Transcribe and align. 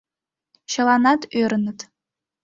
Чыланат 0.71 1.21
ӧрыныт. 1.41 1.79